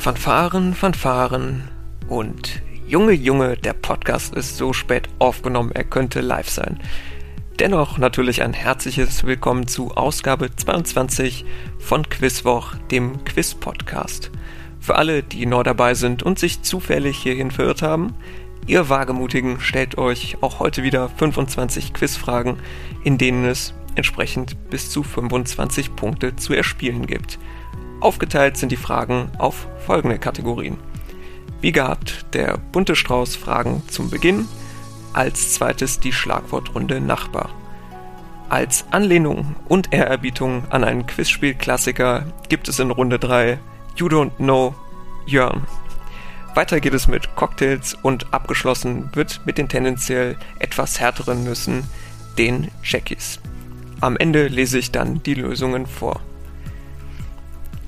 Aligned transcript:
Fanfaren, 0.00 0.72
Fanfaren 0.72 1.68
und 2.08 2.62
Junge, 2.88 3.12
Junge, 3.12 3.58
der 3.58 3.74
Podcast 3.74 4.34
ist 4.34 4.56
so 4.56 4.72
spät 4.72 5.10
aufgenommen, 5.18 5.72
er 5.74 5.84
könnte 5.84 6.22
live 6.22 6.48
sein. 6.48 6.80
Dennoch 7.58 7.98
natürlich 7.98 8.40
ein 8.42 8.54
herzliches 8.54 9.24
Willkommen 9.24 9.68
zu 9.68 9.90
Ausgabe 9.90 10.56
22 10.56 11.44
von 11.78 12.08
Quizwoch, 12.08 12.76
dem 12.90 13.24
Quiz-Podcast. 13.24 14.30
Für 14.80 14.96
alle, 14.96 15.22
die 15.22 15.44
neu 15.44 15.64
dabei 15.64 15.92
sind 15.92 16.22
und 16.22 16.38
sich 16.38 16.62
zufällig 16.62 17.18
hierhin 17.18 17.50
verirrt 17.50 17.82
haben, 17.82 18.14
ihr 18.66 18.88
Wagemutigen 18.88 19.60
stellt 19.60 19.98
euch 19.98 20.38
auch 20.40 20.60
heute 20.60 20.82
wieder 20.82 21.10
25 21.10 21.92
Quizfragen, 21.92 22.56
in 23.04 23.18
denen 23.18 23.44
es 23.44 23.74
entsprechend 23.96 24.70
bis 24.70 24.88
zu 24.88 25.02
25 25.02 25.94
Punkte 25.94 26.36
zu 26.36 26.54
erspielen 26.54 27.06
gibt. 27.06 27.38
Aufgeteilt 28.00 28.56
sind 28.56 28.72
die 28.72 28.76
Fragen 28.76 29.30
auf 29.38 29.68
folgende 29.86 30.18
Kategorien. 30.18 30.78
Wie 31.60 31.72
gehabt 31.72 32.24
der 32.32 32.56
bunte 32.72 32.96
Strauß 32.96 33.36
Fragen 33.36 33.82
zum 33.88 34.08
Beginn, 34.08 34.48
als 35.12 35.52
zweites 35.52 36.00
die 36.00 36.12
Schlagwortrunde 36.12 37.00
Nachbar. 37.00 37.50
Als 38.48 38.86
Anlehnung 38.90 39.54
und 39.68 39.92
Ehrerbietung 39.92 40.64
an 40.70 40.82
einen 40.82 41.06
Quizspiel-Klassiker 41.06 42.24
gibt 42.48 42.68
es 42.68 42.78
in 42.78 42.90
Runde 42.90 43.18
3 43.18 43.58
You 43.96 44.06
Don't 44.06 44.36
Know 44.36 44.74
Jörn. 45.26 45.66
Weiter 46.54 46.80
geht 46.80 46.94
es 46.94 47.06
mit 47.06 47.36
Cocktails 47.36 47.96
und 48.02 48.32
abgeschlossen 48.32 49.10
wird 49.12 49.42
mit 49.44 49.58
den 49.58 49.68
tendenziell 49.68 50.36
etwas 50.58 50.98
härteren 50.98 51.44
Nüssen, 51.44 51.84
den 52.38 52.70
Jackies. 52.82 53.40
Am 54.00 54.16
Ende 54.16 54.48
lese 54.48 54.78
ich 54.78 54.90
dann 54.90 55.22
die 55.22 55.34
Lösungen 55.34 55.86
vor. 55.86 56.20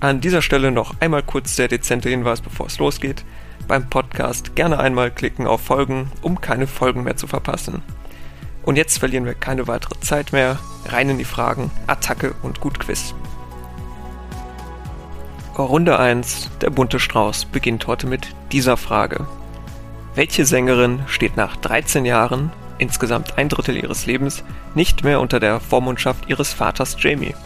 An 0.03 0.21
dieser 0.21 0.43
Stelle 0.43 0.73
noch 0.73 0.97
einmal 0.99 1.23
kurz 1.23 1.55
der 1.55 1.69
dezente 1.69 2.09
Hinweis, 2.09 2.41
bevor 2.41 2.67
es 2.67 2.81
losgeht. 2.81 3.25
Beim 3.69 3.89
Podcast 3.89 4.57
gerne 4.57 4.81
einmal 4.81 5.13
klicken 5.13 5.47
auf 5.47 5.61
Folgen, 5.61 6.11
um 6.23 6.41
keine 6.41 6.67
Folgen 6.67 7.05
mehr 7.05 7.17
zu 7.17 7.29
verpassen. 7.29 7.83
Und 8.65 8.75
jetzt 8.75 8.99
verlieren 8.99 9.27
wir 9.27 9.35
keine 9.35 9.69
weitere 9.69 10.01
Zeit 10.01 10.33
mehr. 10.33 10.59
Rein 10.87 11.09
in 11.09 11.19
die 11.19 11.25
Fragen, 11.25 11.71
Attacke 11.87 12.35
und 12.43 12.59
gut 12.59 12.81
Quiz. 12.81 13.15
Runde 15.57 15.97
1, 15.97 16.51
der 16.61 16.71
bunte 16.71 16.99
Strauß, 16.99 17.45
beginnt 17.45 17.87
heute 17.87 18.09
mit 18.09 18.27
dieser 18.51 18.77
Frage. 18.77 19.29
Welche 20.17 20.45
Sängerin 20.47 21.05
steht 21.07 21.37
nach 21.37 21.55
13 21.59 22.05
Jahren, 22.05 22.51
insgesamt 22.79 23.39
ein 23.39 23.49
Drittel 23.49 23.77
ihres 23.77 24.07
Lebens, 24.07 24.43
nicht 24.75 25.05
mehr 25.05 25.21
unter 25.21 25.39
der 25.39 25.61
Vormundschaft 25.61 26.29
ihres 26.29 26.53
Vaters 26.53 26.97
Jamie? 26.99 27.37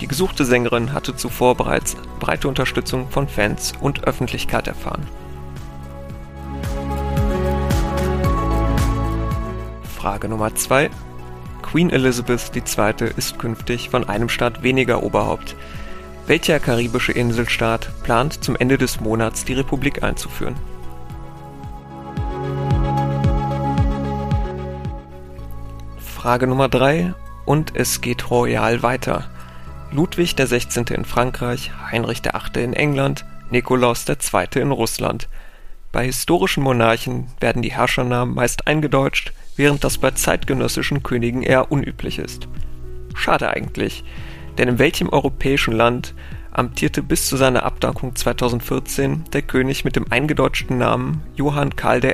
Die 0.00 0.06
gesuchte 0.06 0.44
Sängerin 0.44 0.92
hatte 0.92 1.16
zuvor 1.16 1.56
bereits 1.56 1.96
breite 2.20 2.48
Unterstützung 2.48 3.08
von 3.10 3.26
Fans 3.26 3.72
und 3.80 4.04
Öffentlichkeit 4.04 4.68
erfahren. 4.68 5.06
Frage 9.96 10.28
Nummer 10.28 10.54
2. 10.54 10.90
Queen 11.62 11.90
Elizabeth 11.90 12.52
II. 12.54 13.10
ist 13.16 13.38
künftig 13.38 13.90
von 13.90 14.08
einem 14.08 14.28
Staat 14.28 14.62
weniger 14.62 15.02
Oberhaupt. 15.02 15.56
Welcher 16.26 16.60
karibische 16.60 17.12
Inselstaat 17.12 17.90
plant 18.04 18.44
zum 18.44 18.54
Ende 18.54 18.78
des 18.78 19.00
Monats 19.00 19.44
die 19.44 19.54
Republik 19.54 20.02
einzuführen? 20.02 20.54
Frage 25.98 26.46
Nummer 26.46 26.68
3 26.68 27.14
und 27.44 27.74
es 27.74 28.00
geht 28.00 28.30
royal 28.30 28.82
weiter. 28.82 29.28
Ludwig 29.90 30.36
XVI. 30.36 30.94
in 30.94 31.06
Frankreich, 31.06 31.70
Heinrich 31.90 32.22
VIII. 32.22 32.62
in 32.62 32.74
England, 32.74 33.24
Nikolaus 33.50 34.04
II. 34.06 34.60
in 34.60 34.70
Russland. 34.70 35.28
Bei 35.92 36.04
historischen 36.04 36.62
Monarchen 36.62 37.28
werden 37.40 37.62
die 37.62 37.72
Herrschernamen 37.72 38.34
meist 38.34 38.66
eingedeutscht, 38.66 39.32
während 39.56 39.84
das 39.84 39.96
bei 39.96 40.10
zeitgenössischen 40.10 41.02
Königen 41.02 41.42
eher 41.42 41.72
unüblich 41.72 42.18
ist. 42.18 42.48
Schade 43.14 43.48
eigentlich, 43.48 44.04
denn 44.58 44.68
in 44.68 44.78
welchem 44.78 45.08
europäischen 45.08 45.72
Land 45.72 46.14
amtierte 46.50 47.02
bis 47.02 47.26
zu 47.26 47.38
seiner 47.38 47.62
Abdankung 47.62 48.14
2014 48.14 49.24
der 49.32 49.40
König 49.40 49.86
mit 49.86 49.96
dem 49.96 50.12
eingedeutschten 50.12 50.76
Namen 50.76 51.22
Johann 51.34 51.76
Karl 51.76 52.04
I.? 52.04 52.12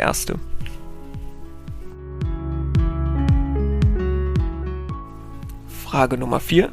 Frage 5.84 6.16
Nummer 6.18 6.38
4 6.38 6.70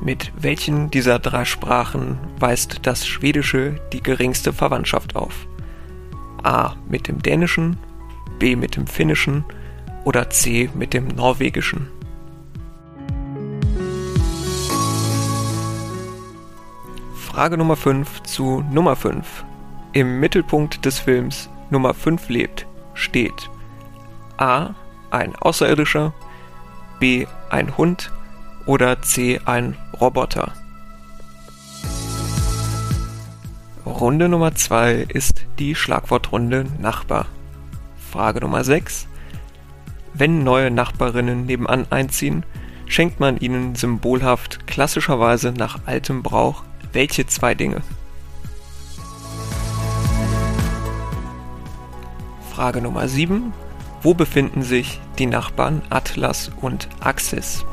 mit 0.00 0.32
welchen 0.36 0.90
dieser 0.90 1.18
drei 1.18 1.44
Sprachen 1.44 2.18
weist 2.38 2.80
das 2.82 3.06
Schwedische 3.06 3.80
die 3.92 4.02
geringste 4.02 4.52
Verwandtschaft 4.52 5.14
auf? 5.14 5.46
A. 6.42 6.74
Mit 6.88 7.06
dem 7.06 7.22
Dänischen, 7.22 7.76
B. 8.38 8.56
Mit 8.56 8.76
dem 8.76 8.86
Finnischen 8.86 9.44
oder 10.04 10.30
C. 10.30 10.70
Mit 10.74 10.94
dem 10.94 11.08
Norwegischen? 11.08 11.88
Frage 17.14 17.58
Nummer 17.58 17.76
5 17.76 18.22
zu 18.22 18.64
Nummer 18.70 18.96
5. 18.96 19.44
Im 19.92 20.18
Mittelpunkt 20.18 20.84
des 20.84 20.98
Films 20.98 21.50
Nummer 21.70 21.94
5 21.94 22.28
lebt 22.28 22.66
steht 22.94 23.50
A. 24.38 24.74
Ein 25.10 25.36
Außerirdischer, 25.36 26.14
B. 27.00 27.26
Ein 27.50 27.76
Hund 27.76 28.12
oder 28.66 29.02
C. 29.02 29.40
Ein 29.44 29.76
Roboter? 30.00 30.52
Runde 33.84 34.30
Nummer 34.30 34.54
2 34.54 35.06
ist 35.08 35.44
die 35.58 35.74
Schlagwortrunde 35.74 36.64
Nachbar. 36.78 37.26
Frage 38.10 38.40
Nummer 38.40 38.64
6. 38.64 39.06
Wenn 40.14 40.42
neue 40.42 40.70
Nachbarinnen 40.70 41.44
nebenan 41.44 41.86
einziehen, 41.90 42.44
schenkt 42.86 43.20
man 43.20 43.36
ihnen 43.36 43.74
symbolhaft 43.74 44.66
klassischerweise 44.66 45.52
nach 45.52 45.80
altem 45.84 46.22
Brauch 46.22 46.64
welche 46.92 47.26
zwei 47.26 47.54
Dinge? 47.54 47.82
Frage 52.52 52.80
Nummer 52.80 53.06
7. 53.06 53.52
Wo 54.02 54.14
befinden 54.14 54.62
sich 54.62 54.98
die 55.18 55.26
Nachbarn 55.26 55.82
Atlas 55.90 56.50
und 56.62 56.88
Axis? 57.00 57.66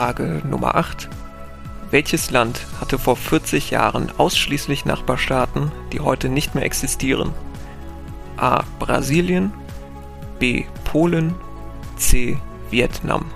Frage 0.00 0.40
Nummer 0.48 0.76
8. 0.76 1.10
Welches 1.90 2.30
Land 2.30 2.64
hatte 2.80 2.98
vor 2.98 3.16
40 3.16 3.70
Jahren 3.70 4.10
ausschließlich 4.16 4.86
Nachbarstaaten, 4.86 5.70
die 5.92 6.00
heute 6.00 6.30
nicht 6.30 6.54
mehr 6.54 6.64
existieren? 6.64 7.34
A. 8.38 8.62
Brasilien, 8.78 9.52
B. 10.38 10.64
Polen, 10.84 11.34
C. 11.96 12.38
Vietnam. 12.70 13.26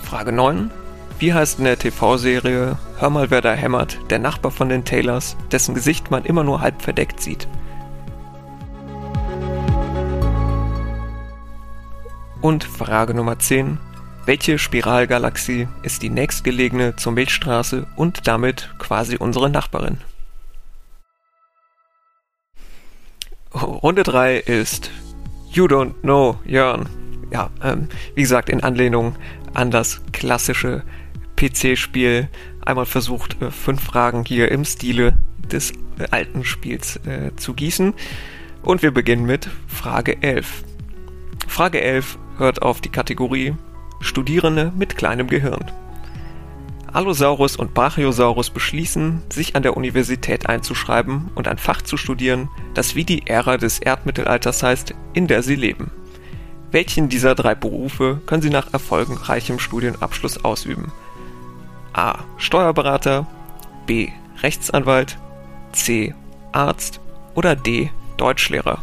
Frage 0.00 0.32
9. 0.32 0.72
Wie 1.20 1.32
heißt 1.32 1.60
in 1.60 1.64
der 1.64 1.78
TV-Serie 1.78 2.76
Hör 2.98 3.10
mal, 3.10 3.30
wer 3.30 3.40
da 3.40 3.52
hämmert, 3.52 4.00
der 4.10 4.18
Nachbar 4.18 4.50
von 4.50 4.68
den 4.68 4.84
Taylors, 4.84 5.36
dessen 5.52 5.76
Gesicht 5.76 6.10
man 6.10 6.24
immer 6.24 6.42
nur 6.42 6.60
halb 6.60 6.82
verdeckt 6.82 7.20
sieht? 7.20 7.46
Und 12.40 12.62
Frage 12.62 13.14
Nummer 13.14 13.38
10. 13.38 13.78
Welche 14.24 14.58
Spiralgalaxie 14.58 15.66
ist 15.82 16.02
die 16.02 16.10
nächstgelegene 16.10 16.94
zur 16.94 17.12
Milchstraße 17.12 17.86
und 17.96 18.28
damit 18.28 18.70
quasi 18.78 19.16
unsere 19.16 19.50
Nachbarin? 19.50 19.98
Runde 23.52 24.04
3 24.04 24.36
ist 24.36 24.90
You 25.50 25.64
Don't 25.64 25.94
Know, 26.02 26.38
Jörn. 26.44 26.88
Ja, 27.32 27.50
ähm, 27.62 27.88
wie 28.14 28.22
gesagt, 28.22 28.50
in 28.50 28.62
Anlehnung 28.62 29.16
an 29.54 29.70
das 29.70 30.00
klassische 30.12 30.84
PC-Spiel 31.36 32.28
einmal 32.64 32.86
versucht, 32.86 33.42
äh, 33.42 33.50
fünf 33.50 33.82
Fragen 33.82 34.24
hier 34.24 34.52
im 34.52 34.64
Stile 34.64 35.18
des 35.50 35.72
äh, 35.98 36.06
alten 36.10 36.44
Spiels 36.44 36.96
äh, 37.06 37.34
zu 37.36 37.54
gießen. 37.54 37.94
Und 38.62 38.82
wir 38.82 38.92
beginnen 38.92 39.24
mit 39.24 39.48
Frage 39.66 40.22
11. 40.22 40.64
Frage 41.48 41.80
11 41.80 42.18
hört 42.38 42.62
auf 42.62 42.80
die 42.80 42.88
Kategorie 42.88 43.54
Studierende 44.00 44.72
mit 44.76 44.96
kleinem 44.96 45.26
Gehirn. 45.26 45.70
Allosaurus 46.92 47.56
und 47.56 47.74
Brachiosaurus 47.74 48.50
beschließen, 48.50 49.22
sich 49.28 49.56
an 49.56 49.62
der 49.62 49.76
Universität 49.76 50.48
einzuschreiben 50.48 51.30
und 51.34 51.48
ein 51.48 51.58
Fach 51.58 51.82
zu 51.82 51.96
studieren, 51.96 52.48
das 52.74 52.94
wie 52.94 53.04
die 53.04 53.26
Ära 53.26 53.56
des 53.56 53.78
Erdmittelalters 53.78 54.62
heißt, 54.62 54.94
in 55.12 55.26
der 55.26 55.42
sie 55.42 55.56
leben. 55.56 55.90
Welchen 56.70 57.08
dieser 57.08 57.34
drei 57.34 57.54
Berufe 57.54 58.20
können 58.26 58.42
sie 58.42 58.50
nach 58.50 58.72
erfolgreichem 58.72 59.58
Studienabschluss 59.58 60.44
ausüben? 60.44 60.92
A. 61.92 62.18
Steuerberater, 62.36 63.26
B. 63.86 64.10
Rechtsanwalt, 64.42 65.18
C. 65.72 66.14
Arzt 66.52 67.00
oder 67.34 67.56
D. 67.56 67.90
Deutschlehrer? 68.16 68.82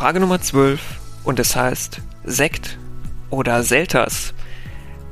Frage 0.00 0.18
Nummer 0.18 0.40
12 0.40 0.80
und 1.24 1.38
es 1.38 1.54
heißt 1.54 2.00
Sekt 2.24 2.78
oder 3.28 3.62
Selters. 3.62 4.32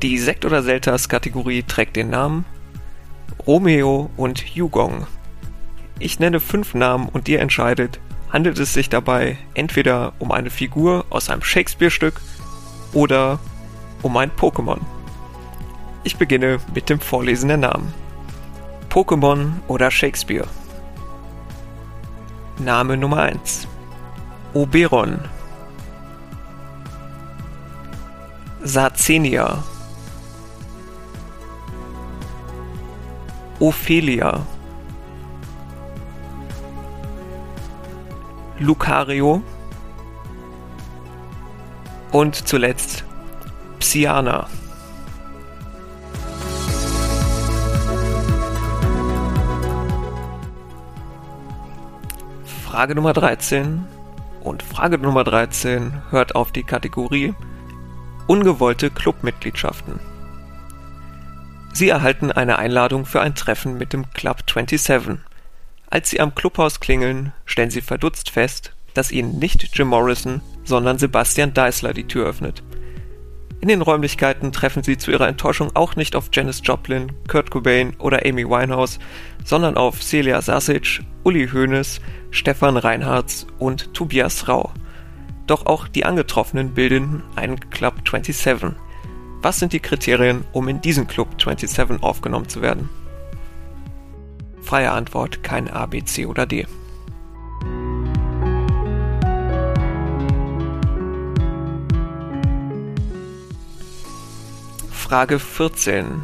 Die 0.00 0.16
Sekt- 0.16 0.46
oder 0.46 0.62
Selters-Kategorie 0.62 1.62
trägt 1.62 1.94
den 1.96 2.08
Namen 2.08 2.46
Romeo 3.46 4.08
und 4.16 4.56
Yugong. 4.56 5.06
Ich 5.98 6.20
nenne 6.20 6.40
fünf 6.40 6.72
Namen 6.72 7.10
und 7.10 7.28
ihr 7.28 7.40
entscheidet, 7.40 8.00
handelt 8.32 8.58
es 8.58 8.72
sich 8.72 8.88
dabei 8.88 9.36
entweder 9.52 10.14
um 10.20 10.32
eine 10.32 10.48
Figur 10.48 11.04
aus 11.10 11.28
einem 11.28 11.42
Shakespeare-Stück 11.42 12.22
oder 12.94 13.40
um 14.00 14.16
ein 14.16 14.30
Pokémon. 14.30 14.80
Ich 16.02 16.16
beginne 16.16 16.60
mit 16.74 16.88
dem 16.88 17.00
Vorlesen 17.00 17.48
der 17.48 17.58
Namen. 17.58 17.92
Pokémon 18.88 19.50
oder 19.66 19.90
Shakespeare. 19.90 20.48
Name 22.58 22.96
Nummer 22.96 23.24
1. 23.24 23.68
Oberon. 24.54 25.18
Sarzenia. 28.62 29.62
Ophelia. 33.60 34.40
Lucario 38.58 39.42
und 42.12 42.34
zuletzt 42.34 43.04
Psyana. 43.78 44.48
Frage 52.64 52.94
Nummer 52.94 53.12
13 53.12 53.97
und 54.48 54.62
Frage 54.62 54.98
Nummer 54.98 55.24
13 55.24 55.92
hört 56.10 56.34
auf 56.34 56.52
die 56.52 56.62
Kategorie 56.62 57.34
Ungewollte 58.26 58.90
Clubmitgliedschaften. 58.90 60.00
Sie 61.72 61.88
erhalten 61.88 62.32
eine 62.32 62.58
Einladung 62.58 63.06
für 63.06 63.20
ein 63.20 63.34
Treffen 63.34 63.78
mit 63.78 63.92
dem 63.92 64.10
Club 64.10 64.38
27. 64.50 65.18
Als 65.90 66.10
sie 66.10 66.20
am 66.20 66.34
Clubhaus 66.34 66.80
klingeln, 66.80 67.32
stellen 67.44 67.70
sie 67.70 67.80
verdutzt 67.80 68.30
fest, 68.30 68.72
dass 68.94 69.12
ihnen 69.12 69.38
nicht 69.38 69.76
Jim 69.76 69.88
Morrison, 69.88 70.40
sondern 70.64 70.98
Sebastian 70.98 71.54
Deißler 71.54 71.92
die 71.92 72.08
Tür 72.08 72.26
öffnet. 72.26 72.62
In 73.60 73.68
den 73.68 73.82
Räumlichkeiten 73.82 74.52
treffen 74.52 74.84
sie 74.84 74.98
zu 74.98 75.10
ihrer 75.10 75.26
Enttäuschung 75.26 75.74
auch 75.74 75.96
nicht 75.96 76.14
auf 76.14 76.30
Janis 76.32 76.60
Joplin, 76.62 77.12
Kurt 77.26 77.50
Cobain 77.50 77.94
oder 77.98 78.24
Amy 78.24 78.48
Winehouse, 78.48 79.00
sondern 79.44 79.76
auf 79.76 80.00
Celia 80.00 80.40
Sasic, 80.40 81.00
Uli 81.24 81.48
Hoeneß, 81.48 82.00
Stefan 82.30 82.76
Reinhardt 82.76 83.46
und 83.58 83.92
Tobias 83.94 84.46
Rau. 84.46 84.70
Doch 85.48 85.66
auch 85.66 85.88
die 85.88 86.04
Angetroffenen 86.04 86.74
bilden 86.74 87.22
einen 87.34 87.58
Club 87.70 87.94
27. 88.08 88.76
Was 89.40 89.58
sind 89.58 89.72
die 89.72 89.80
Kriterien, 89.80 90.44
um 90.52 90.68
in 90.68 90.80
diesen 90.80 91.08
Club 91.08 91.28
27 91.42 92.00
aufgenommen 92.02 92.48
zu 92.48 92.62
werden? 92.62 92.88
Freie 94.62 94.92
Antwort, 94.92 95.42
kein 95.42 95.68
A, 95.68 95.86
B, 95.86 96.04
C 96.04 96.26
oder 96.26 96.46
D. 96.46 96.66
Frage 105.08 105.38
14. 105.38 106.22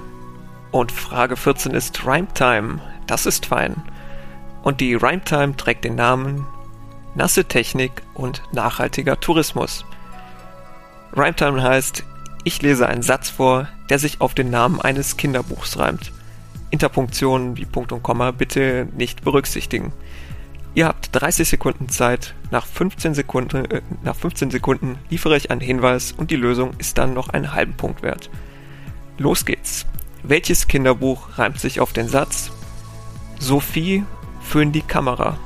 Und 0.71 0.93
Frage 0.93 1.39
14 1.39 1.73
ist 1.73 2.05
Rhyme 2.05 2.29
Time. 2.35 2.81
Das 3.07 3.25
ist 3.25 3.47
fein. 3.47 3.77
Und 4.63 4.83
die 4.83 4.93
Rhyme 4.93 5.25
Time 5.25 5.57
trägt 5.57 5.85
den 5.85 5.95
Namen 5.95 6.47
Nasse 7.15 7.47
Technik 7.47 8.03
und 8.13 8.43
nachhaltiger 8.53 9.19
Tourismus. 9.19 9.87
Rhyme 11.17 11.35
Time 11.35 11.63
heißt, 11.63 12.05
ich 12.45 12.61
lese 12.61 12.87
einen 12.87 13.01
Satz 13.01 13.31
vor, 13.31 13.69
der 13.89 13.99
sich 13.99 14.21
auf 14.21 14.35
den 14.35 14.51
Namen 14.51 14.83
eines 14.83 15.17
Kinderbuchs 15.17 15.79
reimt. 15.79 16.13
Interpunktionen 16.69 17.57
wie 17.57 17.65
Punkt 17.65 17.91
und 17.91 18.03
Komma 18.03 18.33
bitte 18.33 18.87
nicht 18.95 19.25
berücksichtigen. 19.25 19.95
Ihr 20.75 20.89
habt 20.89 21.09
30 21.13 21.49
Sekunden 21.49 21.89
Zeit. 21.89 22.35
Nach 22.51 22.67
15 22.67 23.15
Sekunden, 23.15 23.65
äh, 23.65 23.81
nach 24.03 24.15
15 24.15 24.51
Sekunden 24.51 24.99
liefere 25.09 25.39
ich 25.39 25.51
einen 25.51 25.63
Hinweis 25.63 26.13
und 26.13 26.31
die 26.31 26.37
Lösung 26.37 26.73
ist 26.77 26.99
dann 26.99 27.15
noch 27.15 27.31
einen 27.31 27.55
halben 27.55 27.79
Punkt 27.79 28.03
wert. 28.03 28.29
Los 29.17 29.45
geht's. 29.45 29.87
Welches 30.25 30.67
Kinderbuch 30.67 31.39
reimt 31.39 31.61
sich 31.61 31.79
auf 31.79 31.93
den 31.93 32.09
Satz 32.09 32.51
Sophie 33.39 34.05
föhn 34.41 34.73
die 34.73 34.83
Kamera? 34.83 35.39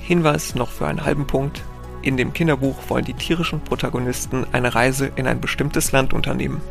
Hinweis 0.00 0.54
noch 0.54 0.70
für 0.70 0.86
einen 0.86 1.04
halben 1.04 1.26
Punkt. 1.26 1.62
In 2.02 2.16
dem 2.16 2.32
Kinderbuch 2.32 2.76
wollen 2.88 3.04
die 3.04 3.14
tierischen 3.14 3.60
Protagonisten 3.60 4.46
eine 4.52 4.74
Reise 4.74 5.12
in 5.16 5.26
ein 5.26 5.40
bestimmtes 5.40 5.92
Land 5.92 6.14
unternehmen. 6.14 6.62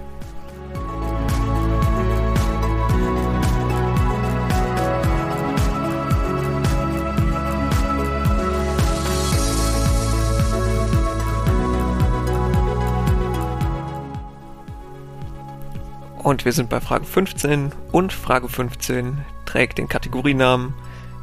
Und 16.30 16.46
wir 16.46 16.54
sind 16.54 16.70
bei 16.70 16.80
Frage 16.80 17.06
15 17.06 17.72
und 17.92 18.14
Frage 18.14 18.50
15 18.50 19.18
trägt 19.48 19.80
den 19.80 19.90
Kategorienamen 19.90 20.76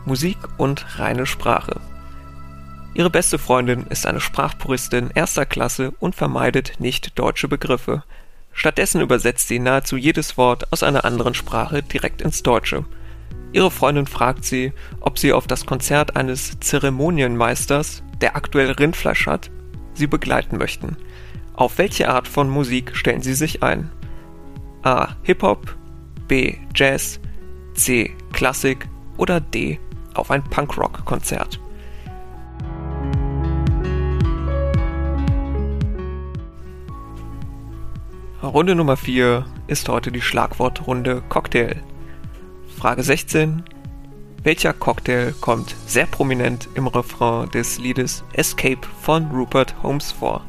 Musik 0.05 0.37
und 0.57 0.99
reine 0.99 1.27
Sprache. 1.27 1.81
Ihre 2.93 3.09
beste 3.09 3.39
Freundin 3.39 3.87
ist 3.89 4.05
eine 4.05 4.19
Sprachpuristin 4.19 5.13
erster 5.15 5.47
Klasse 5.47 5.93
und 6.01 6.17
vermeidet 6.17 6.81
nicht 6.81 7.17
deutsche 7.21 7.47
Begriffe. 7.47 8.03
Stattdessen 8.53 9.01
übersetzt 9.01 9.47
sie 9.47 9.61
nahezu 9.61 9.97
jedes 9.97 10.37
Wort 10.39 10.73
aus 10.73 10.83
einer 10.83 11.05
anderen 11.05 11.35
Sprache 11.35 11.85
direkt 11.85 12.21
ins 12.21 12.43
Deutsche. 12.43 12.85
Ihre 13.53 13.71
Freundin 13.71 14.09
fragt 14.09 14.45
sie, 14.45 14.73
ob 15.01 15.21
sie 15.21 15.33
auf 15.33 15.47
das 15.47 15.67
Konzert 15.67 16.17
eines 16.17 16.59
Zeremonienmeisters, 16.59 18.03
der 18.21 18.35
aktuell 18.35 18.73
Rindfleisch 18.73 19.29
hat, 19.29 19.53
sie 19.95 20.09
begleiten 20.09 20.59
möchten. 20.59 20.97
Auf 21.55 21.79
welche 21.79 22.09
Art 22.09 22.27
von 22.27 22.51
Musik 22.51 22.97
stellen 22.97 23.23
sie 23.23 23.35
sich 23.35 23.63
ein? 23.63 23.93
A. 24.87 25.17
Hip-Hop, 25.25 25.75
B. 26.29 26.59
Jazz, 26.73 27.19
C. 27.75 28.15
Klassik 28.33 28.89
oder 29.17 29.41
D. 29.41 29.81
auf 30.15 30.31
ein 30.31 30.45
Punkrock-Konzert. 30.45 31.59
Runde 38.41 38.77
Nummer 38.77 38.97
4 38.97 39.45
ist 39.67 39.89
heute 39.89 40.13
die 40.13 40.21
Schlagwortrunde 40.21 41.21
Cocktail. 41.31 41.83
Frage 42.79 43.03
16. 43.03 43.65
Welcher 44.45 44.73
Cocktail 44.73 45.33
kommt 45.41 45.75
sehr 45.87 46.07
prominent 46.07 46.69
im 46.77 46.87
Refrain 46.87 47.51
des 47.51 47.81
Liedes 47.81 48.23
Escape 48.35 48.87
von 49.03 49.27
Rupert 49.33 49.75
Holmes 49.83 50.13
vor? 50.13 50.45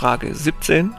Frage 0.00 0.34
17. 0.34 0.94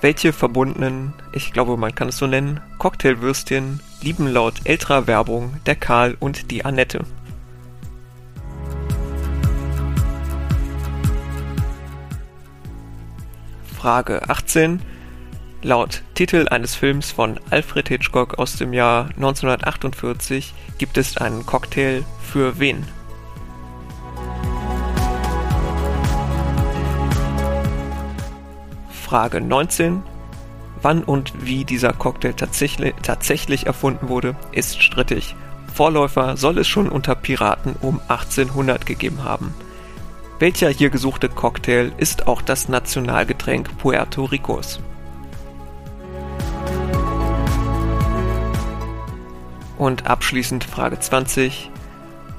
Welche 0.00 0.32
verbundenen, 0.32 1.12
ich 1.30 1.52
glaube 1.52 1.76
man 1.76 1.94
kann 1.94 2.08
es 2.08 2.16
so 2.18 2.26
nennen, 2.26 2.60
Cocktailwürstchen 2.78 3.78
lieben 4.02 4.26
laut 4.26 4.54
älterer 4.64 5.06
Werbung 5.06 5.54
der 5.66 5.76
Karl 5.76 6.16
und 6.18 6.50
die 6.50 6.64
Annette? 6.64 7.04
Frage 13.78 14.28
18. 14.28 14.82
Laut 15.62 16.02
Titel 16.14 16.48
eines 16.50 16.74
Films 16.74 17.12
von 17.12 17.38
Alfred 17.50 17.88
Hitchcock 17.88 18.40
aus 18.40 18.56
dem 18.56 18.72
Jahr 18.72 19.10
1948 19.10 20.52
gibt 20.78 20.98
es 20.98 21.18
einen 21.18 21.46
Cocktail 21.46 22.02
für 22.20 22.58
wen? 22.58 22.84
Frage 29.04 29.40
19. 29.42 30.02
Wann 30.80 31.04
und 31.04 31.44
wie 31.44 31.64
dieser 31.64 31.92
Cocktail 31.92 32.32
tatsächlich, 32.32 32.94
tatsächlich 33.02 33.66
erfunden 33.66 34.08
wurde, 34.08 34.34
ist 34.50 34.82
strittig. 34.82 35.36
Vorläufer 35.72 36.36
soll 36.36 36.58
es 36.58 36.66
schon 36.66 36.88
unter 36.88 37.14
Piraten 37.14 37.76
um 37.80 38.00
1800 38.08 38.86
gegeben 38.86 39.22
haben. 39.22 39.54
Welcher 40.38 40.70
hier 40.70 40.88
gesuchte 40.88 41.28
Cocktail 41.28 41.92
ist 41.98 42.26
auch 42.26 42.40
das 42.40 42.68
Nationalgetränk 42.68 43.76
Puerto 43.78 44.24
Ricos? 44.24 44.80
Und 49.76 50.06
abschließend 50.06 50.64
Frage 50.64 50.98
20. 50.98 51.70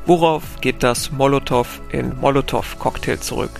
Worauf 0.07 0.43
geht 0.61 0.81
das 0.81 1.11
Molotow 1.11 1.81
in 1.89 2.19
Molotow 2.19 2.79
Cocktail 2.79 3.17
zurück? 3.17 3.59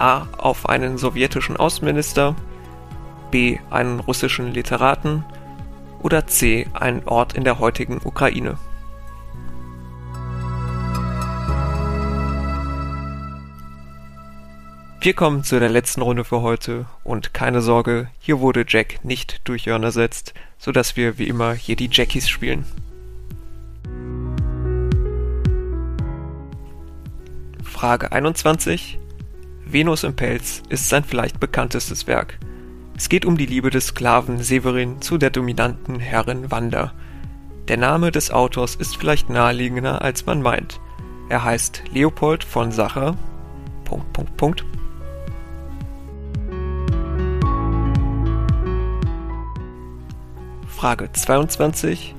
A. 0.00 0.26
Auf 0.38 0.68
einen 0.68 0.98
sowjetischen 0.98 1.56
Außenminister, 1.56 2.34
B. 3.30 3.58
einen 3.70 4.00
russischen 4.00 4.52
Literaten 4.52 5.24
oder 6.02 6.26
C. 6.26 6.66
einen 6.72 7.02
Ort 7.04 7.34
in 7.34 7.44
der 7.44 7.58
heutigen 7.58 8.00
Ukraine. 8.04 8.58
Wir 15.00 15.14
kommen 15.14 15.44
zu 15.44 15.60
der 15.60 15.68
letzten 15.68 16.02
Runde 16.02 16.24
für 16.24 16.42
heute 16.42 16.86
und 17.04 17.32
keine 17.32 17.60
Sorge, 17.60 18.08
hier 18.18 18.40
wurde 18.40 18.64
Jack 18.66 19.04
nicht 19.04 19.40
durch 19.44 19.66
Jörn 19.66 19.84
ersetzt, 19.84 20.34
sodass 20.58 20.96
wir 20.96 21.16
wie 21.16 21.28
immer 21.28 21.52
hier 21.52 21.76
die 21.76 21.88
Jackies 21.92 22.28
spielen. 22.28 22.64
Frage 27.62 28.10
21. 28.10 28.98
Venus 29.76 30.04
im 30.04 30.16
Pelz 30.16 30.62
ist 30.70 30.88
sein 30.88 31.04
vielleicht 31.04 31.38
bekanntestes 31.38 32.06
Werk. 32.06 32.38
Es 32.96 33.10
geht 33.10 33.26
um 33.26 33.36
die 33.36 33.44
Liebe 33.44 33.68
des 33.68 33.88
Sklaven 33.88 34.42
Severin 34.42 35.02
zu 35.02 35.18
der 35.18 35.28
dominanten 35.28 36.00
Herrin 36.00 36.50
Wanda. 36.50 36.94
Der 37.68 37.76
Name 37.76 38.10
des 38.10 38.30
Autors 38.30 38.74
ist 38.74 38.96
vielleicht 38.96 39.28
naheliegender, 39.28 40.00
als 40.00 40.24
man 40.24 40.40
meint. 40.40 40.80
Er 41.28 41.44
heißt 41.44 41.82
Leopold 41.92 42.42
von 42.42 42.72
Sacher. 42.72 43.18
Punkt, 43.84 44.10
Punkt, 44.14 44.36
Punkt. 44.38 44.64
Frage 50.68 51.12
22. 51.12 52.14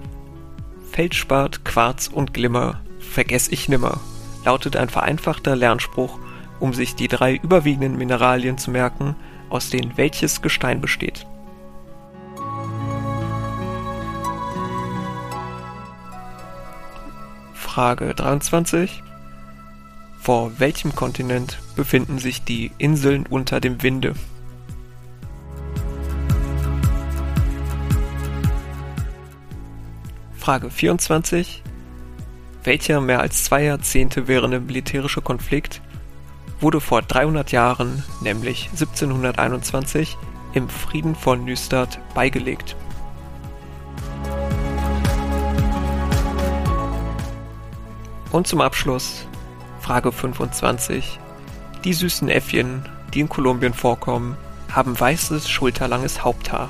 Feldspat, 0.91 1.65
Quarz 1.65 2.07
und 2.07 2.35
Glimmer 2.35 2.81
vergess 2.99 3.47
ich 3.47 3.67
nimmer 3.67 3.99
lautet 4.47 4.77
ein 4.77 4.87
vereinfachter 4.87 5.57
Lernspruch, 5.57 6.19
um 6.59 6.73
sich 6.73 6.95
die 6.95 7.07
drei 7.07 7.35
überwiegenden 7.35 7.97
Mineralien 7.97 8.57
zu 8.57 8.71
merken, 8.71 9.15
aus 9.49 9.69
denen 9.69 9.97
welches 9.97 10.41
Gestein 10.41 10.81
besteht. 10.81 11.25
Frage 17.53 18.13
23. 18.13 19.03
Vor 20.19 20.59
welchem 20.59 20.95
Kontinent 20.95 21.59
befinden 21.75 22.17
sich 22.19 22.43
die 22.43 22.71
Inseln 22.77 23.25
unter 23.27 23.61
dem 23.61 23.83
Winde? 23.83 24.13
Frage 30.37 30.69
24 30.69 31.63
welcher 32.67 32.99
mehr 32.99 33.21
als 33.21 33.45
zwei 33.45 33.63
Jahrzehnte 33.63 34.27
währende 34.27 34.59
militärische 34.59 35.21
Konflikt 35.21 35.81
wurde 36.59 36.81
vor 36.81 37.01
300 37.01 37.51
Jahren, 37.51 38.03
nämlich 38.21 38.69
1721, 38.71 40.17
im 40.53 40.69
Frieden 40.69 41.15
von 41.15 41.45
Nystad 41.45 41.99
beigelegt. 42.13 42.75
Und 48.31 48.47
zum 48.47 48.61
Abschluss 48.61 49.27
Frage 49.87 50.11
25. 50.11 51.17
Die 51.85 51.93
süßen 51.93 52.27
Äffchen, 52.27 52.85
die 53.13 53.21
in 53.21 53.29
Kolumbien 53.29 53.73
vorkommen, 53.73 54.35
haben 54.69 54.99
weißes, 54.99 55.49
schulterlanges 55.49 56.25
Haupthaar. 56.25 56.69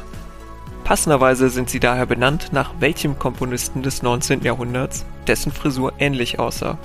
Passenderweise 0.83 1.49
sind 1.49 1.69
sie 1.69 1.79
daher 1.79 2.05
benannt 2.05 2.49
nach 2.51 2.73
welchem 2.79 3.17
Komponisten 3.17 3.81
des 3.81 4.03
19. 4.03 4.43
Jahrhunderts, 4.43 5.05
dessen 5.25 5.51
Frisur 5.51 5.93
ähnlich 5.97 6.37
aussah. 6.37 6.77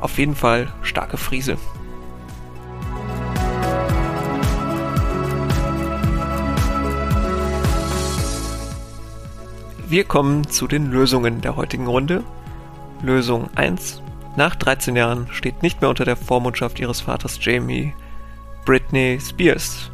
Auf 0.00 0.18
jeden 0.18 0.34
Fall 0.34 0.72
starke 0.82 1.18
Friese. 1.18 1.58
Wir 9.88 10.04
kommen 10.04 10.46
zu 10.46 10.66
den 10.66 10.90
Lösungen 10.90 11.40
der 11.40 11.56
heutigen 11.56 11.86
Runde. 11.86 12.22
Lösung 13.02 13.48
1. 13.56 14.02
Nach 14.36 14.54
13 14.54 14.94
Jahren 14.96 15.28
steht 15.32 15.62
nicht 15.62 15.80
mehr 15.80 15.88
unter 15.88 16.04
der 16.04 16.16
Vormundschaft 16.16 16.78
ihres 16.78 17.00
Vaters 17.00 17.38
Jamie 17.40 17.94
Britney 18.66 19.18
Spears. 19.18 19.90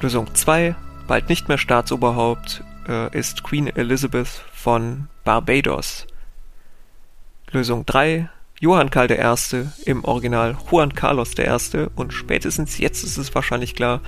Lösung 0.00 0.34
2 0.34 0.74
bald 1.06 1.28
nicht 1.28 1.48
mehr 1.48 1.58
Staatsoberhaupt, 1.58 2.64
äh, 2.88 3.16
ist 3.16 3.44
Queen 3.44 3.68
Elizabeth 3.68 4.42
von 4.52 5.06
Barbados. 5.22 6.08
Lösung 7.52 7.86
3. 7.86 8.28
Johann 8.58 8.90
Karl 8.90 9.12
I. 9.12 9.66
im 9.84 10.04
Original 10.04 10.56
Juan 10.68 10.92
Carlos 10.92 11.34
I. 11.38 11.86
und 11.94 12.12
spätestens 12.12 12.78
jetzt 12.78 13.04
ist 13.04 13.16
es 13.16 13.32
wahrscheinlich 13.32 13.76
klar, 13.76 14.00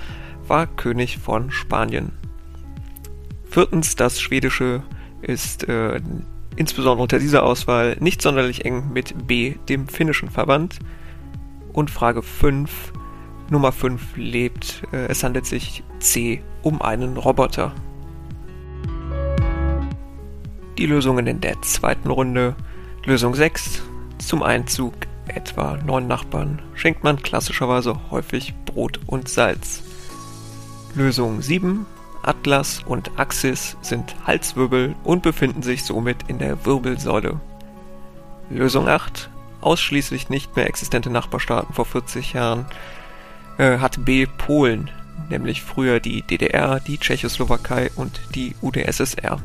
war 0.47 0.67
König 0.67 1.17
von 1.17 1.49
Spanien. 1.49 2.22
Viertens, 3.53 3.95
das 3.95 4.19
Schwedische 4.19 4.81
ist 5.21 5.69
äh, 5.69 6.01
insbesondere 6.55 7.03
unter 7.03 7.19
dieser 7.19 7.43
Auswahl 7.43 7.95
nicht 7.99 8.19
sonderlich 8.19 8.65
eng 8.65 8.91
mit 8.91 9.27
B, 9.27 9.53
dem 9.69 9.87
Finnischen, 9.87 10.31
verwandt. 10.31 10.79
Und 11.71 11.91
Frage 11.91 12.23
5, 12.23 12.93
Nummer 13.51 13.71
5 13.71 14.17
lebt. 14.17 14.81
Äh, 14.91 15.05
es 15.05 15.23
handelt 15.23 15.45
sich 15.45 15.83
C 15.99 16.41
um 16.63 16.81
einen 16.81 17.15
Roboter. 17.15 17.75
Die 20.79 20.87
Lösungen 20.87 21.27
in 21.27 21.39
der 21.39 21.61
zweiten 21.61 22.09
Runde. 22.09 22.55
Lösung 23.05 23.35
6. 23.35 23.83
Zum 24.17 24.41
Einzug 24.41 24.95
etwa 25.27 25.77
neun 25.77 26.07
Nachbarn 26.07 26.59
schenkt 26.73 27.03
man 27.03 27.21
klassischerweise 27.21 28.09
häufig 28.09 28.55
Brot 28.65 28.99
und 29.05 29.29
Salz. 29.29 29.83
Lösung 30.95 31.43
7. 31.43 31.85
Atlas 32.23 32.81
und 32.85 33.11
Axis 33.19 33.77
sind 33.81 34.15
Halswirbel 34.25 34.95
und 35.03 35.21
befinden 35.21 35.61
sich 35.61 35.83
somit 35.83 36.17
in 36.27 36.39
der 36.39 36.65
Wirbelsäule. 36.65 37.39
Lösung 38.49 38.87
8. 38.87 39.29
Ausschließlich 39.61 40.29
nicht 40.29 40.55
mehr 40.55 40.67
existente 40.67 41.09
Nachbarstaaten 41.09 41.73
vor 41.73 41.85
40 41.85 42.33
Jahren 42.33 42.65
äh, 43.57 43.77
hat 43.77 44.03
B 44.03 44.25
Polen, 44.25 44.89
nämlich 45.29 45.61
früher 45.61 45.99
die 45.99 46.21
DDR, 46.21 46.79
die 46.79 46.97
Tschechoslowakei 46.97 47.91
und 47.95 48.19
die 48.35 48.55
UdSSR. 48.61 49.39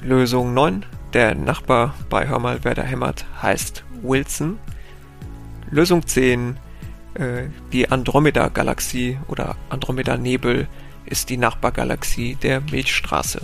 Lösung 0.00 0.54
9. 0.54 0.84
Der 1.12 1.34
Nachbar 1.34 1.94
bei 2.10 2.28
Hör 2.28 2.40
mal, 2.40 2.60
wer 2.62 2.74
da 2.74 2.82
hämmert, 2.82 3.26
heißt 3.40 3.84
Wilson. 4.02 4.58
Lösung 5.70 6.06
10. 6.06 6.58
Äh, 7.14 7.44
die 7.72 7.90
Andromeda-Galaxie 7.90 9.18
oder 9.28 9.56
Andromeda-Nebel 9.70 10.66
ist 11.06 11.30
die 11.30 11.36
Nachbargalaxie 11.36 12.36
der 12.36 12.60
Milchstraße. 12.60 13.42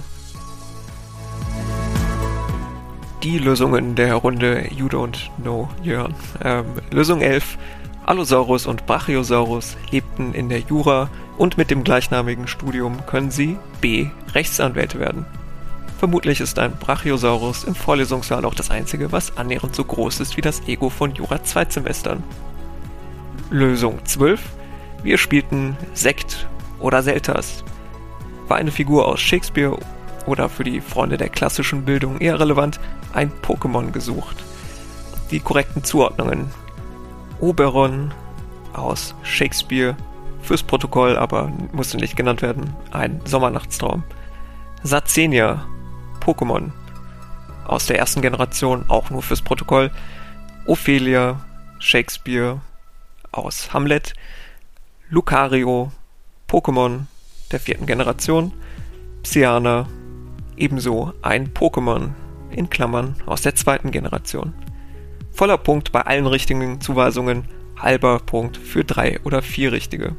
Die 3.22 3.38
Lösungen 3.38 3.94
der 3.96 4.14
Runde 4.14 4.68
You 4.74 4.86
Don't 4.86 5.30
Know 5.42 5.68
Jörn. 5.82 6.14
Ähm, 6.42 6.64
Lösung 6.90 7.20
11. 7.20 7.58
Allosaurus 8.06 8.66
und 8.66 8.86
Brachiosaurus 8.86 9.76
lebten 9.90 10.32
in 10.32 10.48
der 10.48 10.60
Jura 10.60 11.10
und 11.36 11.58
mit 11.58 11.70
dem 11.70 11.84
gleichnamigen 11.84 12.48
Studium 12.48 13.04
können 13.06 13.30
sie 13.30 13.56
B. 13.80 14.08
Rechtsanwälte 14.34 14.98
werden. 14.98 15.26
Vermutlich 15.98 16.40
ist 16.40 16.58
ein 16.58 16.72
Brachiosaurus 16.76 17.64
im 17.64 17.74
Vorlesungssaal 17.74 18.46
auch 18.46 18.54
das 18.54 18.70
einzige, 18.70 19.12
was 19.12 19.36
annähernd 19.36 19.74
so 19.74 19.84
groß 19.84 20.20
ist 20.20 20.38
wie 20.38 20.40
das 20.40 20.66
Ego 20.66 20.88
von 20.88 21.14
Jura 21.14 21.44
Zweitsemestern. 21.44 22.22
Lösung 23.50 23.98
12. 24.06 24.40
Wir 25.02 25.18
spielten 25.18 25.76
Sekt 25.92 26.48
oder 26.80 27.02
Selters. 27.02 27.64
War 28.48 28.56
eine 28.56 28.72
Figur 28.72 29.06
aus 29.06 29.20
Shakespeare 29.20 29.78
oder 30.26 30.48
für 30.48 30.64
die 30.64 30.80
Freunde 30.80 31.16
der 31.16 31.28
klassischen 31.28 31.84
Bildung 31.84 32.18
eher 32.18 32.38
relevant, 32.40 32.80
ein 33.12 33.30
Pokémon 33.42 33.92
gesucht. 33.92 34.36
Die 35.30 35.40
korrekten 35.40 35.84
Zuordnungen 35.84 36.50
Oberon 37.40 38.12
aus 38.72 39.14
Shakespeare 39.22 39.96
fürs 40.42 40.62
Protokoll, 40.62 41.16
aber 41.16 41.52
musste 41.72 41.96
nicht 41.96 42.16
genannt 42.16 42.42
werden. 42.42 42.74
Ein 42.90 43.20
Sommernachtstraum. 43.24 44.04
Satzenia, 44.82 45.66
Pokémon 46.20 46.70
aus 47.66 47.86
der 47.86 47.98
ersten 47.98 48.20
Generation, 48.20 48.84
auch 48.88 49.10
nur 49.10 49.22
fürs 49.22 49.42
Protokoll. 49.42 49.90
Ophelia, 50.66 51.40
Shakespeare 51.78 52.60
aus 53.32 53.72
Hamlet. 53.72 54.14
Lucario, 55.08 55.90
Pokémon 56.50 57.06
der 57.52 57.60
vierten 57.60 57.86
Generation. 57.86 58.52
Psyana, 59.22 59.86
ebenso 60.56 61.12
ein 61.22 61.54
Pokémon 61.54 62.10
in 62.50 62.68
Klammern 62.68 63.14
aus 63.24 63.42
der 63.42 63.54
zweiten 63.54 63.92
Generation. 63.92 64.52
Voller 65.30 65.58
Punkt 65.58 65.92
bei 65.92 66.00
allen 66.00 66.26
richtigen 66.26 66.80
Zuweisungen, 66.80 67.44
halber 67.78 68.18
Punkt 68.18 68.56
für 68.56 68.84
drei 68.84 69.20
oder 69.22 69.42
vier 69.42 69.70
richtige. 69.70 70.16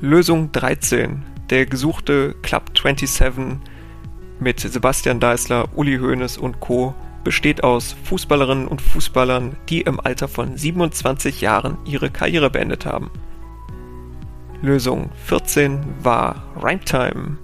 Lösung 0.00 0.52
13. 0.52 1.24
Der 1.50 1.66
gesuchte 1.66 2.36
Club 2.42 2.70
27 2.76 3.58
mit 4.38 4.60
Sebastian 4.60 5.18
Deißler, 5.18 5.76
Uli 5.76 5.98
Hoeneß 5.98 6.38
und 6.38 6.60
Co. 6.60 6.94
besteht 7.24 7.64
aus 7.64 7.96
Fußballerinnen 8.04 8.68
und 8.68 8.80
Fußballern, 8.80 9.56
die 9.68 9.80
im 9.80 9.98
Alter 9.98 10.28
von 10.28 10.56
27 10.56 11.40
Jahren 11.40 11.78
ihre 11.84 12.10
Karriere 12.10 12.48
beendet 12.48 12.86
haben. 12.86 13.10
Lösung 14.62 15.10
14 15.24 15.80
war 16.04 16.44
Rhymetime. 16.56 17.36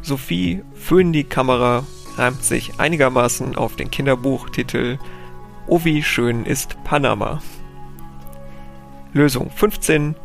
Sophie 0.00 0.62
Föhn 0.74 1.12
die 1.12 1.24
Kamera 1.24 1.84
reimt 2.16 2.42
sich 2.42 2.80
einigermaßen 2.80 3.56
auf 3.56 3.76
den 3.76 3.90
Kinderbuchtitel 3.90 4.98
Oh 5.66 5.80
wie 5.84 6.02
schön 6.02 6.46
ist 6.46 6.82
Panama. 6.84 7.42
Lösung 9.12 9.50
15 9.50 10.16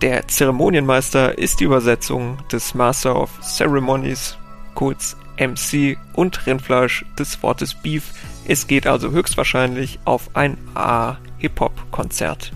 der 0.00 0.26
Zeremonienmeister 0.28 1.36
ist 1.36 1.60
die 1.60 1.64
Übersetzung 1.64 2.38
des 2.50 2.72
Master 2.72 3.20
of 3.20 3.30
Ceremonies, 3.42 4.38
kurz 4.74 5.14
MC 5.38 5.98
und 6.14 6.46
Rindfleisch 6.46 7.04
des 7.18 7.42
Wortes 7.42 7.74
Beef. 7.74 8.14
Es 8.46 8.66
geht 8.66 8.86
also 8.86 9.10
höchstwahrscheinlich 9.10 9.98
auf 10.06 10.30
ein 10.32 10.56
A-Hip-Hop-Konzert. 10.74 12.52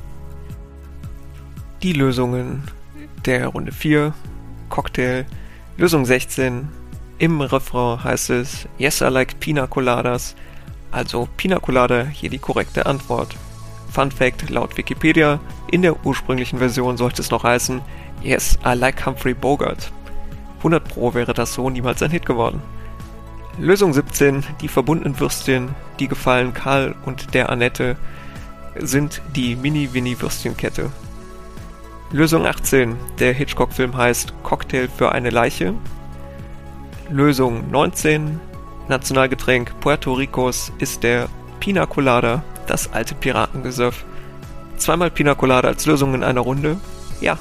Die 1.82 1.92
Lösungen 1.92 2.62
der 3.26 3.48
Runde 3.48 3.72
4, 3.72 4.12
Cocktail, 4.68 5.24
Lösung 5.76 6.04
16. 6.04 6.68
Im 7.18 7.40
Refrain 7.40 8.02
heißt 8.02 8.30
es 8.30 8.68
Yes, 8.78 9.00
I 9.00 9.04
like 9.04 9.40
Pina 9.40 9.66
Coladas, 9.66 10.34
also 10.90 11.28
Pina 11.36 11.58
Colada 11.58 12.04
hier 12.04 12.30
die 12.30 12.38
korrekte 12.38 12.86
Antwort. 12.86 13.36
Fun 13.90 14.10
Fact 14.10 14.50
laut 14.50 14.76
Wikipedia, 14.76 15.40
in 15.70 15.82
der 15.82 16.04
ursprünglichen 16.04 16.58
Version 16.58 16.96
sollte 16.96 17.22
es 17.22 17.30
noch 17.30 17.44
heißen 17.44 17.80
Yes, 18.22 18.58
I 18.64 18.74
like 18.74 19.04
Humphrey 19.06 19.34
Bogart. 19.34 19.92
100 20.58 20.82
Pro 20.88 21.14
wäre 21.14 21.34
das 21.34 21.54
so 21.54 21.68
niemals 21.70 22.02
ein 22.02 22.10
Hit 22.10 22.26
geworden. 22.26 22.62
Lösung 23.58 23.92
17, 23.92 24.44
die 24.60 24.68
verbundenen 24.68 25.18
Würstchen, 25.20 25.74
die 26.00 26.08
gefallen 26.08 26.52
Karl 26.52 26.94
und 27.04 27.34
der 27.34 27.50
Annette, 27.50 27.96
sind 28.76 29.22
die 29.36 29.54
Mini-Winnie-Würstchenkette. 29.54 30.90
Lösung 32.14 32.46
18, 32.46 32.96
der 33.18 33.32
Hitchcock-Film 33.32 33.96
heißt 33.96 34.34
Cocktail 34.44 34.86
für 34.86 35.10
eine 35.10 35.30
Leiche. 35.30 35.74
Lösung 37.10 37.68
19, 37.72 38.38
Nationalgetränk 38.86 39.80
Puerto 39.80 40.12
Ricos 40.12 40.70
ist 40.78 41.02
der 41.02 41.28
Pina 41.58 41.86
Colada 41.86 42.44
das 42.68 42.92
alte 42.92 43.16
Piratengesöff. 43.16 44.04
Zweimal 44.76 45.10
Pina 45.10 45.34
Colada 45.34 45.66
als 45.66 45.86
Lösung 45.86 46.14
in 46.14 46.22
einer 46.22 46.42
Runde? 46.42 46.76
Ja, 47.20 47.36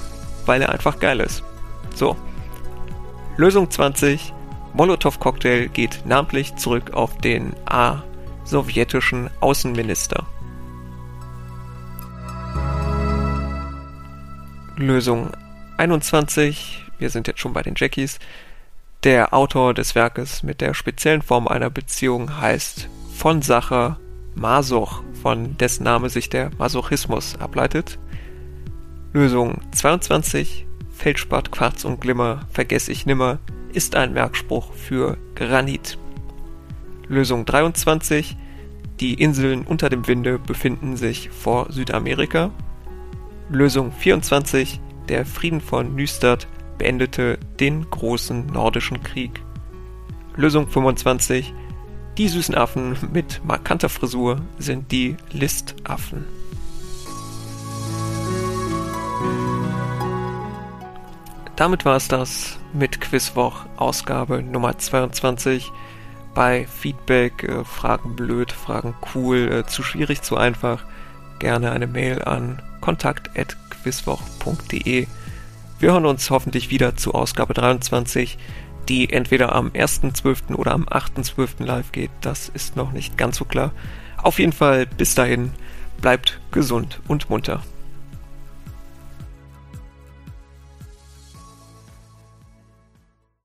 weil 0.47 0.63
er 0.63 0.69
einfach 0.69 0.97
geil 0.97 1.19
ist. 1.19 1.43
So. 1.93 2.17
Lösung 3.37 3.69
20. 3.69 4.33
Molotow-Cocktail 4.73 5.67
geht 5.67 6.01
namentlich 6.07 6.55
zurück 6.55 6.95
auf 6.95 7.15
den 7.19 7.53
A-sowjetischen 7.65 9.29
Außenminister. 9.39 10.25
Lösung 14.75 15.29
21. 15.77 16.83
Wir 16.97 17.11
sind 17.11 17.27
jetzt 17.27 17.39
schon 17.39 17.53
bei 17.53 17.61
den 17.61 17.75
Jackies. 17.77 18.17
Der 19.03 19.33
Autor 19.33 19.75
des 19.75 19.93
Werkes 19.93 20.41
mit 20.41 20.61
der 20.61 20.73
speziellen 20.73 21.21
Form 21.21 21.47
einer 21.47 21.69
Beziehung 21.69 22.41
heißt 22.41 22.89
von 23.13 23.43
Sacher 23.43 23.99
Masoch, 24.33 25.03
von 25.21 25.57
dessen 25.57 25.83
Name 25.83 26.09
sich 26.09 26.27
der 26.29 26.49
Masochismus 26.57 27.35
ableitet. 27.39 27.99
Lösung 29.13 29.61
22 29.73 30.65
Feldspat, 30.89 31.51
Quarz 31.51 31.85
und 31.85 32.01
Glimmer, 32.01 32.47
vergess 32.51 32.87
ich 32.87 33.05
nimmer, 33.05 33.37
ist 33.73 33.95
ein 33.95 34.13
Merkspruch 34.13 34.73
für 34.73 35.17
Granit. 35.35 35.99
Lösung 37.07 37.45
23 37.45 38.35
Die 38.99 39.13
Inseln 39.13 39.65
unter 39.65 39.89
dem 39.89 40.07
Winde 40.07 40.39
befinden 40.39 40.97
sich 40.97 41.29
vor 41.29 41.71
Südamerika. 41.71 42.49
Lösung 43.49 43.91
24 43.91 44.79
Der 45.09 45.25
Frieden 45.25 45.61
von 45.61 45.95
Nystad 45.95 46.47
beendete 46.77 47.37
den 47.59 47.89
großen 47.89 48.47
nordischen 48.47 49.03
Krieg. 49.03 49.41
Lösung 50.35 50.67
25 50.67 51.53
die 52.17 52.27
süßen 52.27 52.53
Affen 52.53 52.95
mit 53.11 53.41
markanter 53.43 53.89
Frisur 53.89 54.39
sind 54.59 54.91
die 54.91 55.17
Listaffen. 55.31 56.25
Damit 61.55 61.85
war 61.85 61.95
es 61.95 62.07
das 62.07 62.59
mit 62.71 63.01
Quizwoch 63.01 63.65
Ausgabe 63.77 64.43
Nummer 64.43 64.77
22. 64.77 65.71
Bei 66.35 66.67
Feedback, 66.67 67.43
äh, 67.43 67.63
Fragen 67.63 68.15
blöd, 68.15 68.51
Fragen 68.51 68.93
cool, 69.15 69.51
äh, 69.51 69.65
zu 69.65 69.81
schwierig, 69.81 70.21
zu 70.21 70.37
einfach, 70.37 70.85
gerne 71.43 71.71
eine 71.71 71.87
Mail 71.87 72.21
an 72.23 72.61
kontakt.quizwoch.de. 72.79 75.07
Wir 75.79 75.91
hören 75.91 76.05
uns 76.05 76.29
hoffentlich 76.29 76.69
wieder 76.69 76.95
zu 76.95 77.13
Ausgabe 77.13 77.53
23 77.53 78.37
die 78.89 79.11
entweder 79.11 79.53
am 79.53 79.69
1.12. 79.69 80.55
oder 80.55 80.73
am 80.73 80.85
8.12. 80.85 81.63
live 81.63 81.91
geht. 81.91 82.11
Das 82.21 82.49
ist 82.49 82.75
noch 82.75 82.91
nicht 82.91 83.17
ganz 83.17 83.37
so 83.37 83.45
klar. 83.45 83.71
Auf 84.21 84.39
jeden 84.39 84.51
Fall 84.51 84.85
bis 84.85 85.15
dahin, 85.15 85.51
bleibt 86.01 86.39
gesund 86.51 86.99
und 87.07 87.29
munter. 87.29 87.63